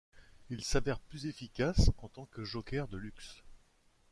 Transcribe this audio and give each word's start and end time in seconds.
Il 0.49 0.63
s'avère 0.63 0.99
plus 0.99 1.27
efficace 1.27 1.91
en 1.99 2.07
tant 2.07 2.25
que 2.25 2.43
joker 2.43 2.87
de 2.87 2.97
luxe. 2.97 3.43